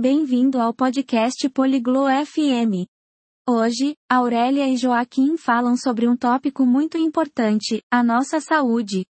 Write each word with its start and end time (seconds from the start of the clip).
Bem-vindo 0.00 0.58
ao 0.58 0.72
podcast 0.72 1.46
Poliglo 1.50 2.06
FM. 2.24 2.88
Hoje, 3.46 3.94
Aurélia 4.08 4.66
e 4.66 4.74
Joaquim 4.74 5.36
falam 5.36 5.76
sobre 5.76 6.08
um 6.08 6.16
tópico 6.16 6.64
muito 6.64 6.96
importante, 6.96 7.84
a 7.90 8.02
nossa 8.02 8.40
saúde. 8.40 9.04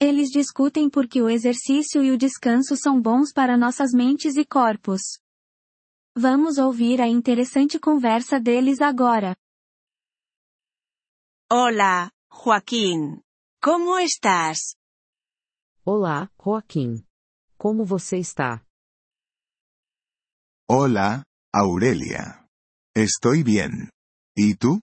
Eles 0.00 0.28
discutem 0.28 0.88
por 0.88 1.08
que 1.08 1.20
o 1.20 1.28
exercício 1.28 2.04
e 2.04 2.12
o 2.12 2.16
descanso 2.16 2.76
são 2.76 3.02
bons 3.02 3.32
para 3.32 3.58
nossas 3.58 3.90
mentes 3.92 4.36
e 4.36 4.44
corpos. 4.44 5.00
Vamos 6.16 6.58
ouvir 6.58 7.00
a 7.00 7.08
interessante 7.08 7.76
conversa 7.76 8.38
deles 8.38 8.80
agora. 8.80 9.36
Hola, 11.50 12.12
Joaquín. 12.30 13.20
¿Cómo 13.60 13.98
estás? 13.98 14.76
Olá, 15.84 16.30
Joaquim. 16.38 17.04
Como 17.56 17.84
você 17.84 18.18
está? 18.18 18.64
Hola, 20.70 21.24
Aurelia. 21.50 22.46
Estoy 22.94 23.42
bien. 23.42 23.88
¿Y 24.36 24.54
tú? 24.56 24.80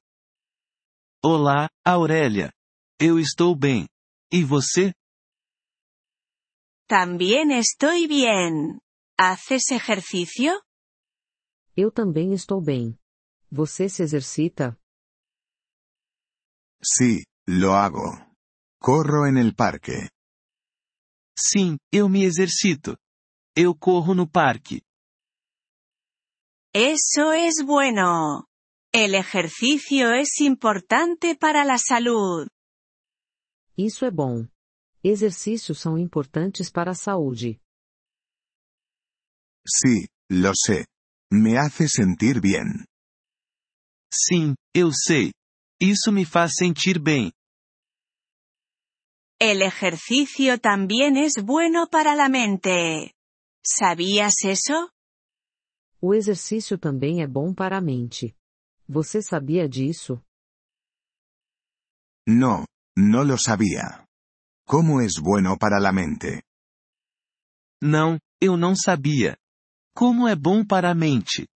Olá, 1.23 1.69
Aurélia. 1.85 2.51
Eu 2.99 3.19
estou 3.19 3.55
bem. 3.55 3.87
E 4.33 4.43
você? 4.43 4.93
También 6.87 7.51
estoy 7.51 8.07
bien. 8.07 8.79
¿Haces 9.15 9.69
ejercicio? 9.69 10.59
Eu 11.77 11.91
também 11.91 12.33
estou 12.33 12.59
bem. 12.59 12.97
Você 13.51 13.87
se 13.87 14.01
exercita? 14.01 14.75
Sí, 16.83 17.25
lo 17.47 17.73
hago. 17.73 18.09
Corro 18.81 19.27
en 19.27 19.37
el 19.37 19.53
parque. 19.53 20.09
Sim, 21.37 21.77
eu 21.91 22.09
me 22.09 22.23
exercito. 22.23 22.97
Eu 23.55 23.75
corro 23.75 24.15
no 24.15 24.27
parque. 24.27 24.81
Eso 26.77 27.31
es 27.31 27.63
bueno. 27.65 28.49
El 28.91 29.15
ejercicio 29.15 30.11
es 30.11 30.41
importante 30.41 31.33
para 31.33 31.63
la 31.63 31.77
salud. 31.77 32.49
Isso 33.77 34.03
é 34.03 34.11
bom. 34.11 34.45
Exercícios 35.01 35.79
são 35.79 35.97
importantes 35.97 36.69
para 36.69 36.91
a 36.91 36.93
saúde. 36.93 37.61
Sí, 39.65 40.09
lo 40.29 40.51
sé. 40.53 40.85
Me 41.31 41.57
hace 41.57 41.87
sentir 41.87 42.41
bien. 42.41 42.83
Sim, 44.13 44.53
eu 44.73 44.91
sei. 44.91 45.31
Isso 45.79 46.11
me 46.11 46.25
faz 46.25 46.55
sentir 46.57 46.99
bem. 46.99 47.31
El 49.39 49.61
ejercicio 49.61 50.59
también 50.59 51.15
es 51.15 51.41
bueno 51.41 51.87
para 51.87 52.15
la 52.15 52.27
mente. 52.27 53.13
¿Sabías 53.63 54.43
eso? 54.43 54.91
O 56.07 56.13
exercício 56.13 56.77
também 56.77 57.23
é 57.23 57.27
bom 57.27 57.51
para 57.51 57.79
a 57.79 57.81
mente. 57.81 58.37
Você 58.87 59.23
sabia 59.23 59.67
disso? 59.67 60.23
No, 62.27 62.67
no 62.95 63.23
lo 63.23 63.39
sabía. 63.39 64.07
¿Cómo 64.67 65.01
es 65.01 65.13
bueno 65.19 65.57
para 65.57 65.79
la 65.79 65.91
mente? 65.91 66.43
Não, 67.81 68.19
eu 68.39 68.55
não 68.55 68.75
sabia. 68.75 69.35
Como 69.95 70.27
é 70.27 70.35
bom 70.35 70.63
para 70.63 70.91
a 70.91 70.93
mente. 70.93 71.47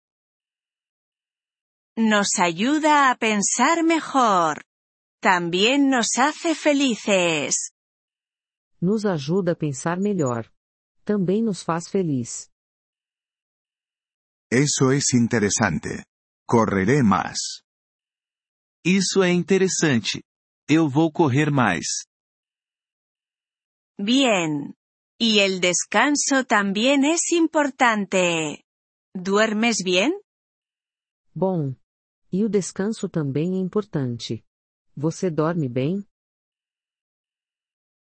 Nos 1.99 2.39
ayuda 2.39 3.11
a 3.11 3.17
pensar 3.17 3.83
mejor. 3.83 4.65
También 5.21 5.91
nos 5.91 6.17
hace 6.17 6.55
felices. 6.55 7.71
Nos 8.81 9.05
ajuda 9.05 9.53
a 9.53 9.57
pensar 9.57 10.01
melhor. 10.01 10.51
Também 11.05 11.43
nos 11.43 11.63
faz 11.63 11.87
feliz. 11.87 12.51
Eso 14.51 14.93
es 14.93 15.13
interesante. 15.13 16.05
Correré 16.47 17.03
más. 17.03 17.63
Isso 18.83 19.23
é 19.23 19.31
interessante. 19.31 20.23
Eu 20.67 20.89
vou 20.89 21.13
correr 21.13 21.51
mais. 21.51 22.07
Bien. 23.99 24.75
Y 25.21 25.41
el 25.41 25.61
descanso 25.61 26.45
también 26.45 27.05
es 27.05 27.33
importante. 27.33 28.65
¿Duermes 29.15 29.83
bien? 29.85 30.13
Bom. 31.35 31.75
E 32.33 32.45
o 32.45 32.49
descanso 32.49 33.09
também 33.09 33.55
é 33.55 33.61
importante. 33.61 34.45
Você 34.97 35.31
dorme 35.31 35.69
bem? 35.69 36.07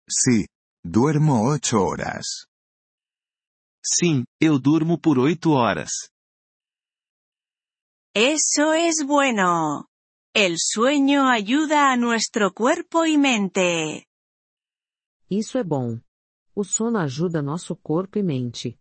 Sí, 0.07 0.45
duermo 0.83 1.41
ocho 1.43 1.77
horas. 1.77 2.45
Sim, 3.83 4.23
eu 4.39 4.59
durmo 4.59 4.99
por 4.99 5.17
oito 5.17 5.51
horas. 5.51 5.91
Eso 8.17 8.73
es 8.73 9.05
bueno. 9.05 9.89
El 10.33 10.55
sueño 10.57 11.27
ayuda 11.27 11.91
a 11.91 11.97
nuestro 11.97 12.53
cuerpo 12.53 13.05
y 13.05 13.17
mente. 13.17 14.07
Isso 15.29 15.57
é 15.57 15.65
bom. 15.65 15.99
O 16.55 16.63
sono 16.63 16.99
ajuda 16.99 17.41
nosso 17.41 17.75
corpo 17.75 18.17
e 18.17 18.23
mente. 18.23 18.79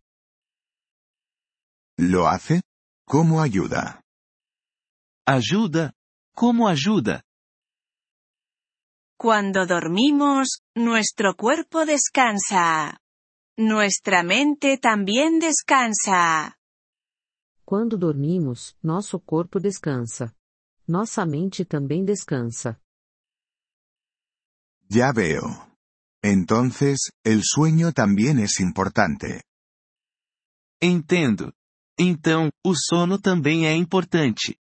¿Lo 1.98 2.28
hace? 2.28 2.62
¿Cómo 3.04 3.40
ayuda? 3.40 4.04
Ajuda? 5.26 5.92
Como 6.32 6.68
ajuda? 6.68 7.24
Cuando 9.18 9.66
dormimos, 9.66 10.60
nuestro 10.76 11.34
cuerpo 11.34 11.84
descansa. 11.84 13.00
Nuestra 13.56 14.22
mente 14.22 14.78
también 14.78 15.40
descansa. 15.40 16.56
Quando 17.64 17.96
dormimos, 17.96 18.76
nosso 18.82 19.18
corpo 19.18 19.58
descansa. 19.58 20.34
Nossa 20.86 21.24
mente 21.24 21.64
também 21.64 22.04
descansa. 22.04 22.78
Ya 24.90 25.12
veo. 25.12 25.48
Entonces, 26.22 27.10
el 27.24 27.42
sueño 27.42 27.92
también 27.92 28.38
es 28.38 28.60
importante. 28.60 29.42
Entendo. 30.80 31.52
Então, 31.98 32.50
o 32.62 32.74
sono 32.74 33.18
também 33.20 33.66
é 33.66 33.74
importante. 33.74 34.58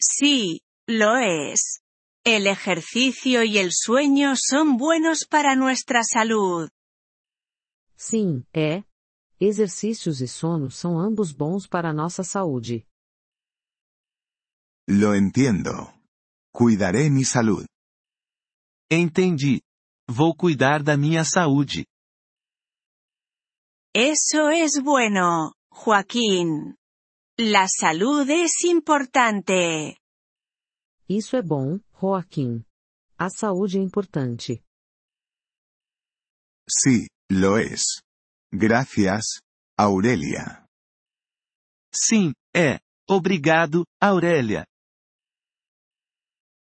Sí, 0.00 0.62
lo 0.88 1.16
es. 1.16 1.80
El 2.24 2.46
ejercicio 2.46 3.44
y 3.44 3.58
el 3.58 3.70
sueño 3.72 4.34
son 4.36 4.76
buenos 4.76 5.24
para 5.24 5.54
nuestra 5.54 6.02
salud. 6.02 6.68
Sim, 7.96 8.44
é. 8.52 8.84
Exercícios 9.40 10.20
e 10.20 10.26
sono 10.26 10.70
são 10.70 10.98
ambos 10.98 11.32
bons 11.32 11.66
para 11.66 11.90
a 11.90 11.92
nossa 11.92 12.24
saúde. 12.24 12.84
Lo 14.88 15.14
entiendo. 15.14 15.92
Cuidaré 16.52 17.08
mi 17.08 17.24
salud. 17.24 17.64
Entendi. 18.90 19.60
Vou 20.08 20.34
cuidar 20.34 20.82
da 20.82 20.96
minha 20.96 21.24
saúde. 21.24 21.84
Eso 23.94 24.48
es 24.48 24.80
bueno, 24.82 25.52
Joaquín. 25.70 26.74
La 27.38 27.68
salud 27.68 28.28
es 28.28 28.64
importante. 28.64 29.96
Isso 31.08 31.36
é 31.36 31.42
bom, 31.42 31.78
Joaquim. 31.92 32.64
A 33.16 33.28
saúde 33.30 33.78
é 33.78 33.82
importante. 33.82 34.64
Sí, 36.68 37.08
lo 37.30 37.58
es. 37.58 38.02
Gracias, 38.52 39.42
Aurelia. 39.76 40.66
Sim, 41.92 42.32
é. 42.54 42.80
Obrigado, 43.08 43.84
Aurélia. 44.00 44.66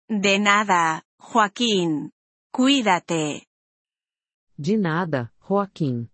De 0.10 0.40
nada, 0.40 1.04
Joaquín. 1.20 2.12
Cuídate. 2.52 3.48
De 4.58 4.78
nada, 4.78 5.34
Joaquim. 5.40 6.10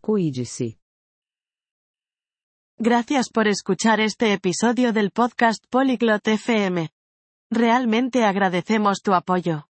Cuide-se. 0.00 0.78
Gracias 2.78 3.28
por 3.28 3.46
escuchar 3.48 4.00
este 4.00 4.32
episodio 4.32 4.92
del 4.92 5.10
podcast 5.10 5.62
Polyglot 5.68 6.26
FM. 6.26 6.90
Realmente 7.50 8.24
agradecemos 8.24 9.02
tu 9.02 9.12
apoyo. 9.12 9.69